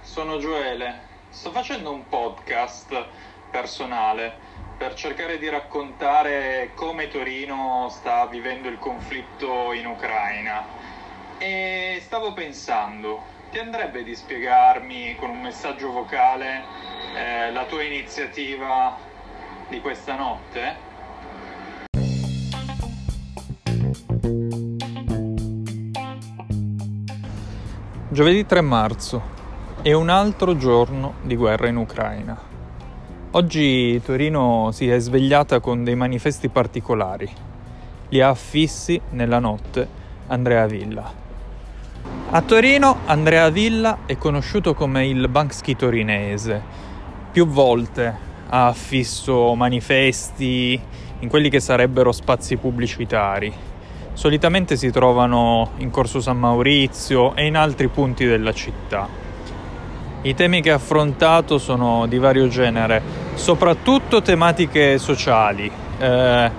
[0.00, 1.00] sono Gioele.
[1.28, 3.04] Sto facendo un podcast
[3.50, 4.34] personale
[4.78, 10.64] per cercare di raccontare come Torino sta vivendo il conflitto in Ucraina.
[11.36, 16.64] E stavo pensando, ti andrebbe di spiegarmi con un messaggio vocale
[17.14, 18.96] eh, la tua iniziativa
[19.68, 20.95] di questa notte?
[28.16, 29.22] Giovedì 3 marzo
[29.82, 32.34] è un altro giorno di guerra in Ucraina.
[33.32, 37.28] Oggi Torino si è svegliata con dei manifesti particolari.
[38.08, 39.86] Li ha affissi nella notte
[40.28, 41.12] Andrea Villa.
[42.30, 46.62] A Torino Andrea Villa è conosciuto come il Banksy torinese.
[47.30, 48.16] Più volte
[48.48, 50.80] ha affisso manifesti
[51.18, 53.65] in quelli che sarebbero spazi pubblicitari
[54.16, 59.06] solitamente si trovano in Corso San Maurizio e in altri punti della città.
[60.22, 63.02] I temi che ha affrontato sono di vario genere,
[63.34, 65.70] soprattutto tematiche sociali.
[65.98, 66.50] Eh,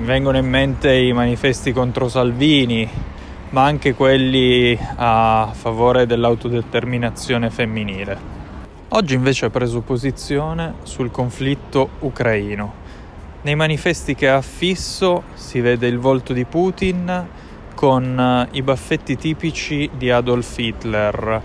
[0.00, 2.86] vengono in mente i manifesti contro Salvini,
[3.48, 8.32] ma anche quelli a favore dell'autodeterminazione femminile.
[8.88, 12.82] Oggi invece ha preso posizione sul conflitto ucraino
[13.44, 17.28] nei manifesti che ha affisso si vede il volto di Putin
[17.74, 21.42] con eh, i baffetti tipici di Adolf Hitler,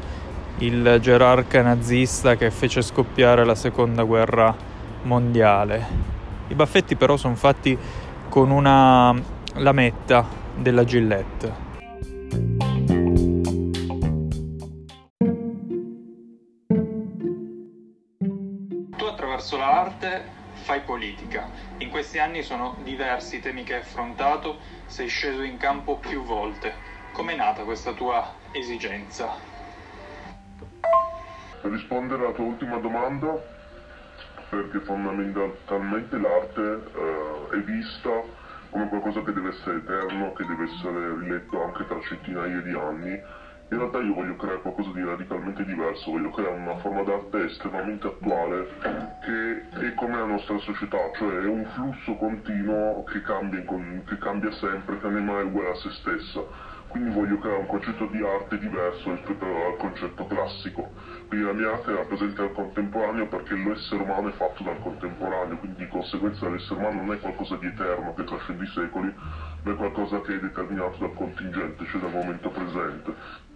[0.59, 4.55] il gerarca nazista che fece scoppiare la seconda guerra
[5.03, 5.87] mondiale.
[6.47, 7.77] I baffetti però sono fatti
[8.29, 9.13] con una
[9.55, 11.67] lametta della Gillette.
[18.95, 20.37] Tu attraverso l'arte
[20.69, 21.49] fai politica.
[21.79, 26.21] In questi anni sono diversi i temi che hai affrontato, sei sceso in campo più
[26.21, 26.71] volte.
[27.11, 29.33] Com'è nata questa tua esigenza?
[31.59, 33.35] Per rispondere alla tua ultima domanda,
[34.47, 38.21] perché fondamentalmente l'arte eh, è vista
[38.69, 43.19] come qualcosa che deve essere eterno, che deve essere riletto anche tra centinaia di anni
[43.71, 48.07] in realtà io voglio creare qualcosa di radicalmente diverso, voglio creare una forma d'arte estremamente
[48.07, 48.67] attuale
[49.21, 54.51] che è come la nostra società, cioè è un flusso continuo che cambia, che cambia
[54.53, 56.77] sempre, che non è mai uguale a se stessa.
[56.87, 60.89] Quindi voglio creare un concetto di arte diverso rispetto al concetto classico.
[61.27, 65.83] Quindi la mia arte rappresenta il contemporaneo perché l'essere umano è fatto dal contemporaneo, quindi
[65.83, 69.13] di conseguenza l'essere umano non è qualcosa di eterno che trascende i secoli,
[69.61, 73.47] ma è qualcosa che è determinato dal contingente, cioè dal momento presente.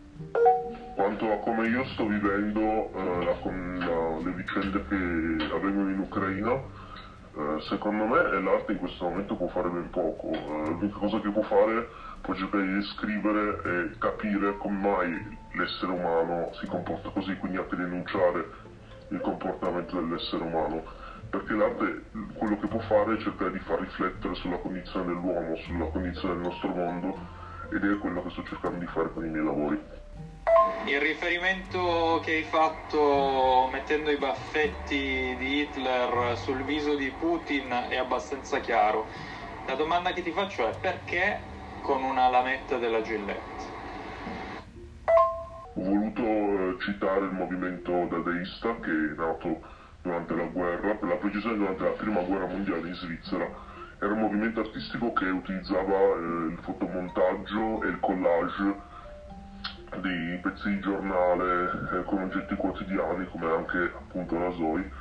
[0.95, 2.59] Quanto a come io sto vivendo
[2.93, 9.05] eh, la, la, le vicende che avvengono in Ucraina, eh, secondo me l'arte in questo
[9.05, 10.29] momento può fare ben poco.
[10.31, 11.87] Eh, l'unica cosa che può fare
[12.21, 17.75] può cercare di descrivere e capire come mai l'essere umano si comporta così, quindi anche
[17.75, 18.45] denunciare
[19.09, 20.83] il comportamento dell'essere umano.
[21.29, 22.03] Perché l'arte
[22.35, 26.43] quello che può fare è cercare di far riflettere sulla condizione dell'uomo, sulla condizione del
[26.43, 27.17] nostro mondo
[27.71, 29.81] ed è quello che sto cercando di fare con i miei lavori.
[30.85, 37.95] Il riferimento che hai fatto mettendo i baffetti di Hitler sul viso di Putin è
[37.95, 39.07] abbastanza chiaro.
[39.65, 41.39] La domanda che ti faccio è perché
[41.81, 43.63] con una lametta della Gillette?
[45.75, 49.61] Ho voluto eh, citare il movimento dadaista che è nato
[50.01, 53.49] durante la guerra, per la precisione durante la prima guerra mondiale in Svizzera.
[53.99, 58.91] Era un movimento artistico che utilizzava eh, il fotomontaggio e il collage
[60.03, 64.91] di pezzi di giornale eh, con oggetti quotidiani come anche appunto la Zoe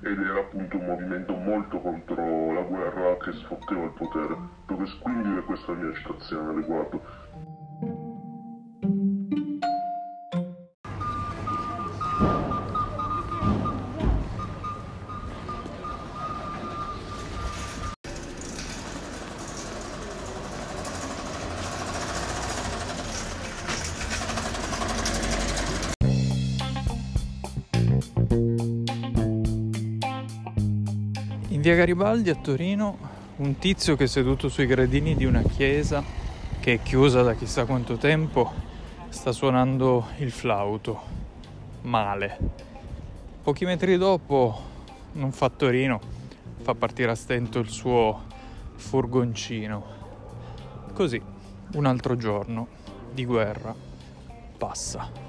[0.00, 4.36] ed era appunto un movimento molto contro la guerra che sfotteva il potere.
[5.00, 7.02] Quindi questa è la mia citazione al riguardo.
[31.50, 32.98] In via Garibaldi a Torino
[33.36, 36.04] un tizio che è seduto sui gradini di una chiesa
[36.60, 38.52] che è chiusa da chissà quanto tempo
[39.08, 41.00] sta suonando il flauto.
[41.82, 42.36] Male.
[43.42, 44.60] Pochi metri dopo
[45.14, 46.00] un fattorino
[46.60, 48.24] fa partire a stento il suo
[48.74, 49.84] furgoncino.
[50.92, 51.20] Così,
[51.72, 52.66] un altro giorno
[53.10, 53.74] di guerra
[54.58, 55.27] passa.